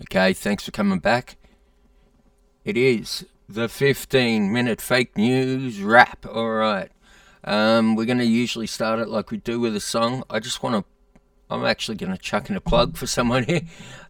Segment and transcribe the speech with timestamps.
[0.00, 1.36] Okay, thanks for coming back.
[2.64, 6.24] It is the 15 minute fake news wrap.
[6.26, 6.90] All right.
[7.44, 10.24] Um, we're going to usually start it like we do with a song.
[10.30, 10.84] I just want to.
[11.50, 13.62] I'm actually going to chuck in a plug for someone here.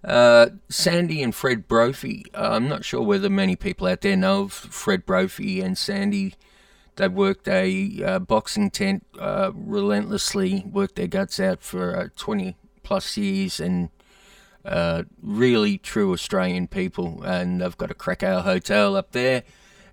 [0.04, 2.26] Uh, Sandy and Fred Brophy.
[2.32, 6.34] Uh, I'm not sure whether many people out there know of Fred Brophy and Sandy.
[6.94, 12.56] They've worked a uh, boxing tent uh, relentlessly, worked their guts out for uh, 20
[12.84, 13.88] plus years, and
[14.64, 17.22] uh, really true Australian people.
[17.22, 19.42] And they've got a Cracow hotel up there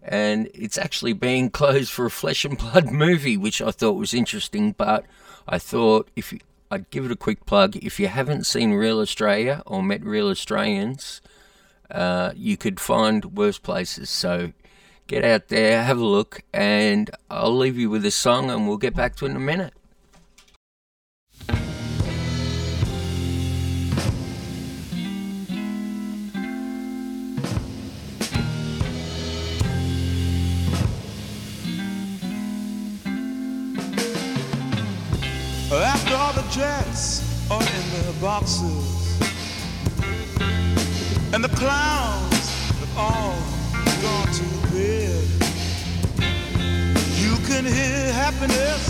[0.02, 4.14] and it's actually being closed for a flesh and blood movie, which I thought was
[4.14, 4.74] interesting.
[4.74, 5.06] But
[5.48, 6.40] I thought if you,
[6.72, 10.30] I'd give it a quick plug, if you haven't seen Real Australia or met Real
[10.30, 11.22] Australians,
[11.92, 14.10] uh, you could find worse places.
[14.10, 14.54] So
[15.08, 18.78] get out there, have a look, and I'll leave you with a song, and we'll
[18.78, 19.74] get back to it in a minute.
[36.52, 39.22] Jets are in their boxes,
[41.32, 43.38] and the clowns have all
[44.02, 45.28] gone to bed,
[47.18, 48.84] you can hear happiness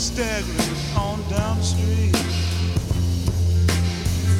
[0.00, 2.16] staggering on down the street.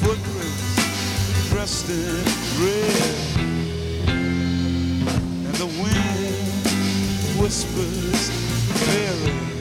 [0.03, 2.25] Footprints dressed in
[2.65, 3.15] red,
[5.47, 8.31] and the wind whispers
[8.87, 9.54] Mary.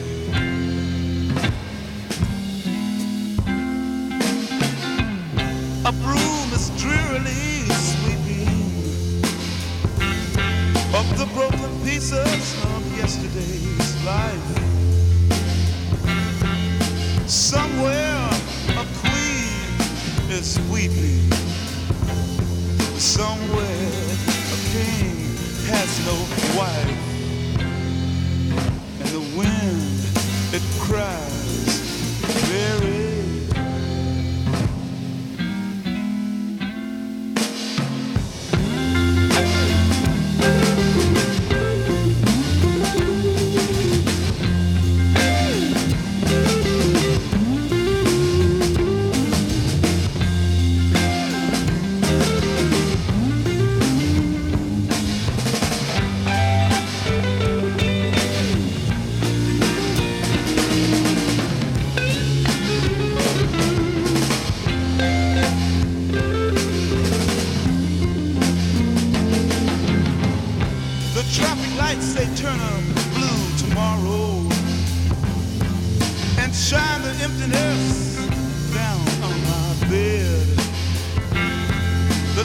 [5.86, 8.48] A broom is drearily sweeping
[10.94, 14.58] up the broken pieces of yesterday's life.
[17.28, 18.30] Somewhere
[18.70, 21.30] a queen is weeping.
[22.96, 23.92] Somewhere
[24.54, 25.36] a king
[25.68, 26.16] has no
[26.56, 27.02] wife.
[29.00, 30.00] And the wind,
[30.54, 31.43] it cries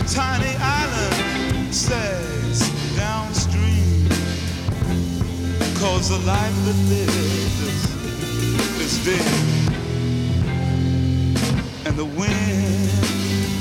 [0.10, 4.10] tiny island sags downstream
[5.80, 7.62] cause the life that lived
[8.82, 9.22] is, dead.
[11.86, 12.90] And the wind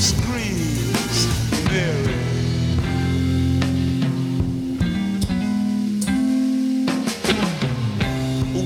[0.00, 1.26] screams
[1.66, 2.14] Mary.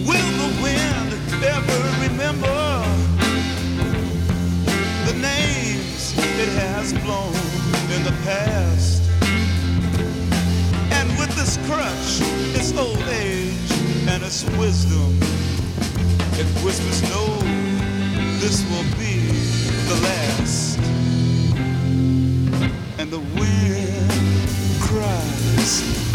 [0.07, 1.11] Will the wind
[1.45, 2.59] ever remember
[5.07, 7.32] the names it has blown
[8.25, 9.03] past?
[10.93, 12.21] And with this crutch,
[12.57, 13.73] its old age
[14.09, 15.19] and its wisdom,
[16.39, 17.39] it whispers, no,
[18.39, 19.19] this will be
[19.89, 20.79] the last.
[22.99, 24.11] And the wind
[24.81, 26.12] cries,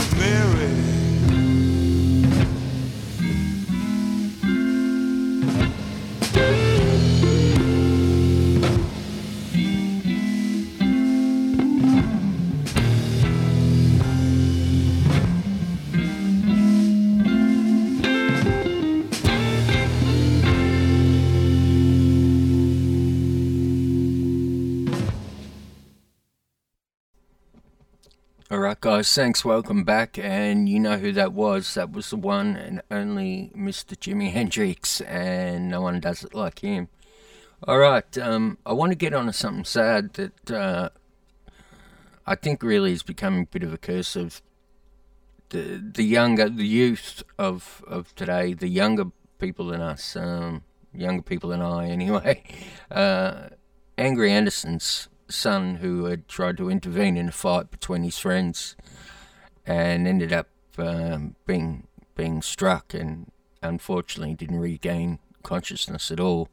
[28.50, 29.44] All right, guys, thanks.
[29.44, 30.18] Welcome back.
[30.18, 31.74] And you know who that was.
[31.74, 33.94] That was the one and only Mr.
[33.94, 36.88] Jimi Hendrix, and no one does it like him.
[37.68, 40.90] All right, um, I want to get on to something sad that uh,
[42.26, 44.42] I think really is becoming a bit of a curse of
[45.50, 49.08] the the younger, the youth of of today, the younger
[49.40, 52.44] people than us, um, younger people than I, anyway.
[52.90, 53.50] Uh,
[53.98, 58.76] Angry Anderson's son, who had tried to intervene in a fight between his friends,
[59.66, 60.48] and ended up
[60.78, 63.32] um, being being struck, and
[63.62, 66.50] unfortunately didn't regain consciousness at all.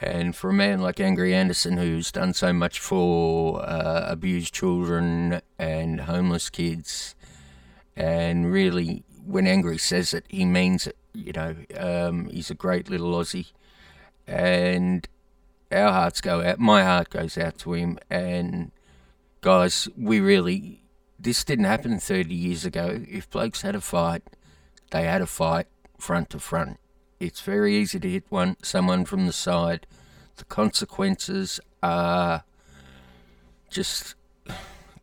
[0.00, 5.42] And for a man like Angry Anderson, who's done so much for uh, abused children
[5.58, 7.14] and homeless kids,
[7.94, 10.96] and really, when Angry says it, he means it.
[11.12, 13.52] You know, um, he's a great little Aussie,
[14.26, 15.06] and
[15.72, 16.58] our hearts go out.
[16.58, 17.98] My heart goes out to him.
[18.10, 18.72] And
[19.40, 20.80] guys, we really
[21.18, 23.00] this didn't happen 30 years ago.
[23.08, 24.22] If blokes had a fight,
[24.90, 25.66] they had a fight
[25.98, 26.78] front to front.
[27.18, 29.86] It's very easy to hit one someone from the side.
[30.36, 32.44] The consequences are
[33.68, 34.14] just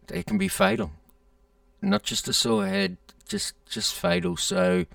[0.08, 0.92] they can be fatal.
[1.82, 2.98] Not just a sore head,
[3.28, 4.36] just just fatal.
[4.38, 4.86] So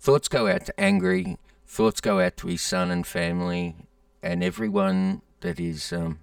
[0.00, 3.76] thoughts go out to Angry, thoughts go out to his son and family
[4.22, 6.20] and everyone that is um,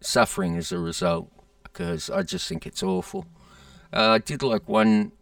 [0.00, 1.30] suffering as a result
[1.62, 3.26] because I just think it's awful.
[3.92, 5.12] Uh, I did like one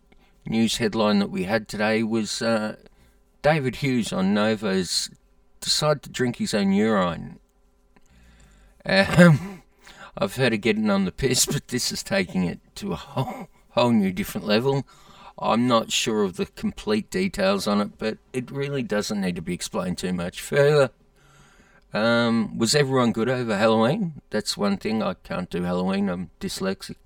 [0.47, 2.77] news headline that we had today was uh,
[3.43, 5.11] David Hughes on Nova's
[5.61, 7.39] decided to drink his own urine.
[8.85, 9.63] Um,
[10.19, 13.49] I've heard of getting on the piss, but this is taking it to a whole,
[13.71, 14.87] whole new different level.
[15.39, 19.43] I'm not sure of the complete details on it, but it really doesn't need to
[19.43, 20.91] be explained too much further.
[21.93, 24.21] Um, was everyone good over Halloween?
[24.31, 25.03] That's one thing.
[25.03, 26.09] I can't do Halloween.
[26.09, 26.97] I'm dyslexic.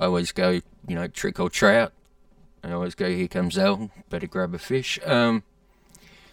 [0.00, 1.92] I always go, you know, trick or trout.
[2.64, 3.90] I always go, here comes El.
[4.10, 4.98] better grab a fish.
[5.04, 5.44] Um,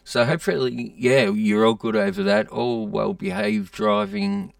[0.03, 2.47] so hopefully, yeah, you're all good over that.
[2.50, 4.53] All well behaved driving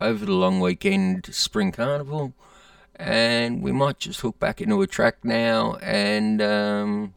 [0.00, 2.34] over the long weekend spring carnival.
[2.96, 7.14] And we might just hook back into a track now and um,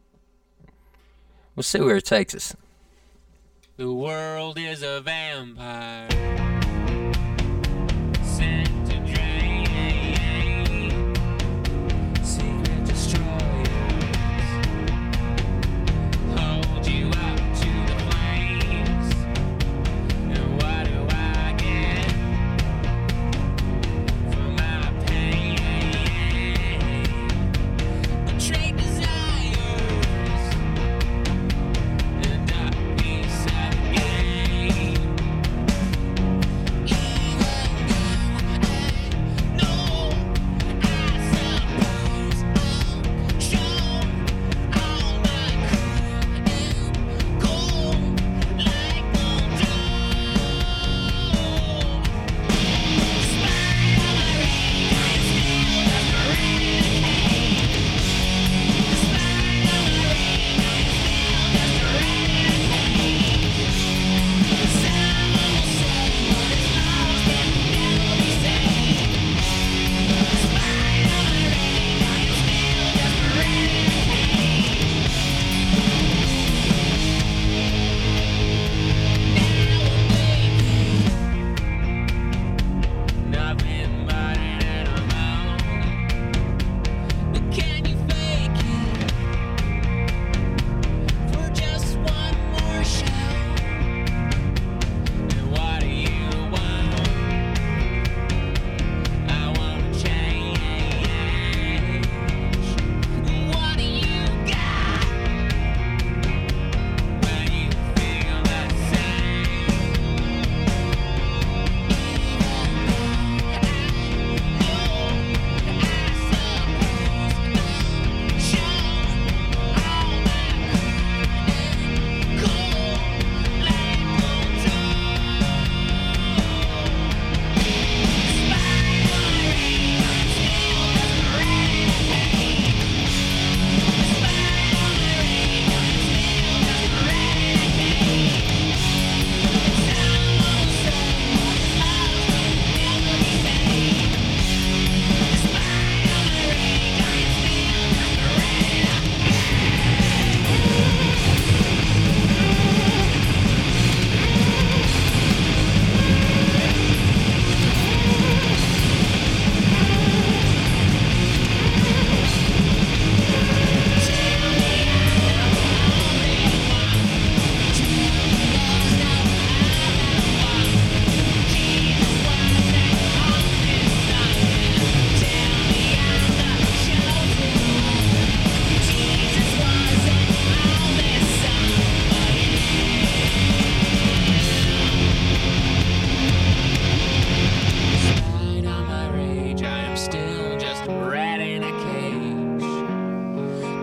[1.56, 2.56] we'll see where it takes us.
[3.81, 6.41] The world is a vampire.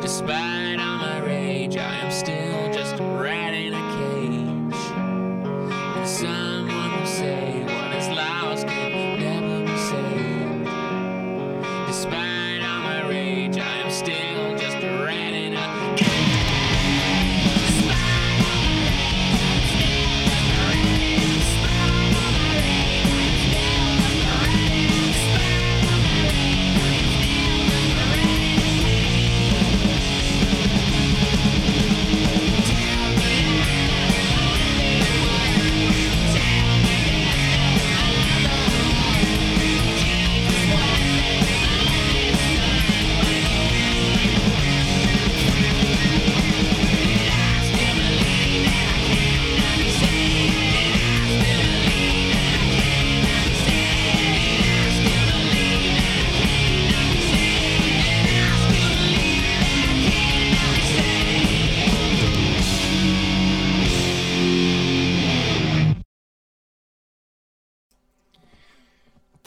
[0.08, 2.37] Despite all my rage, I am still.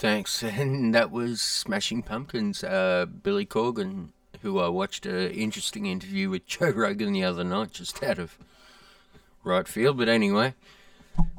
[0.02, 0.42] Thanks.
[0.42, 4.08] And that was Smashing Pumpkins, uh, Billy Corgan,
[4.40, 8.36] who I watched an interesting interview with Joe Rogan the other night, just out of
[9.44, 9.98] right field.
[9.98, 10.54] But anyway,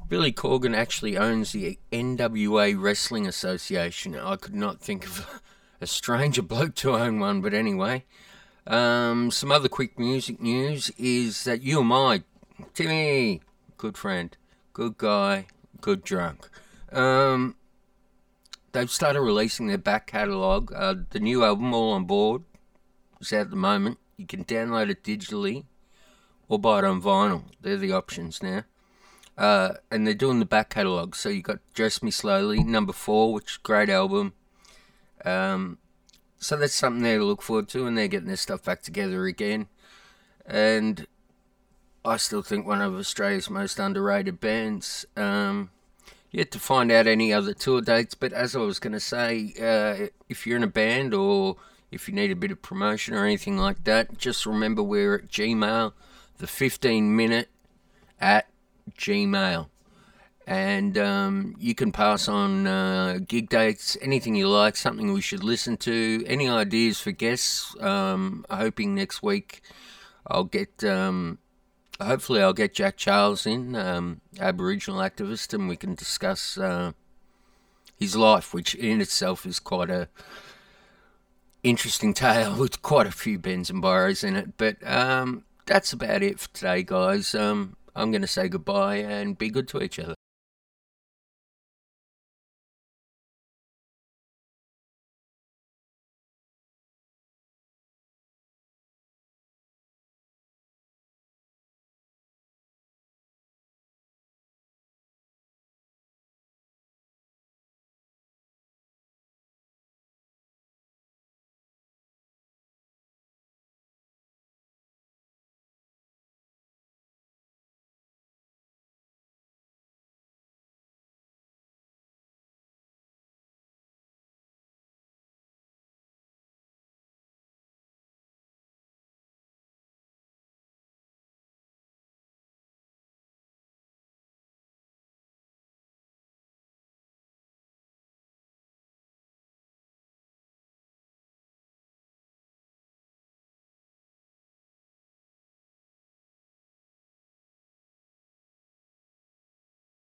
[0.08, 4.17] Billy Corgan actually owns the NWA Wrestling Association.
[4.17, 5.41] I could not think of
[5.82, 8.05] a stranger bloke to own one, but anyway.
[8.65, 12.24] Um, some other quick music news is that You Am I
[12.74, 13.41] Timmy,
[13.75, 14.38] good friend,
[14.72, 15.48] good guy,
[15.82, 16.48] good drunk.
[16.93, 17.58] Um,
[18.73, 20.73] they've started releasing their back catalogue.
[20.75, 22.43] Uh, the new album, All on Board,
[23.21, 23.97] is out at the moment.
[24.17, 25.65] You can download it digitally
[26.49, 27.45] or buy it on vinyl.
[27.61, 28.65] They're the options now.
[29.37, 31.15] Uh, and they're doing the back catalogue.
[31.15, 34.33] So you got Dress Me Slowly, number four, which is a great album.
[35.25, 35.77] Um,
[36.37, 39.25] so that's something there to look forward to, and they're getting their stuff back together
[39.25, 39.67] again.
[40.45, 41.07] And
[42.05, 45.05] I still think one of Australia's most underrated bands.
[45.15, 45.71] Um,
[46.33, 49.53] yet to find out any other tour dates, but as I was going to say,
[49.61, 51.55] uh, if you're in a band or
[51.91, 55.27] if you need a bit of promotion or anything like that, just remember we're at
[55.29, 55.93] Gmail,
[56.39, 57.49] the 15 minute
[58.19, 58.49] at
[58.97, 59.67] Gmail
[60.45, 65.43] and um, you can pass on uh, gig dates, anything you like, something we should
[65.43, 67.75] listen to, any ideas for guests.
[67.79, 69.61] Um, hoping next week
[70.27, 71.39] I'll get, um,
[72.01, 76.93] hopefully, I'll get Jack Charles in, um, Aboriginal activist, and we can discuss uh,
[77.97, 80.07] his life, which in itself is quite a
[81.63, 84.57] interesting tale with quite a few bends and borrows in it.
[84.57, 87.33] But um, that's about it for today, guys.
[87.33, 90.15] Um, I'm going to say goodbye and be good to each other.